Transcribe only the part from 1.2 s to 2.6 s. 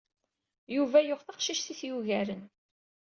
taqcict i t-yugaren.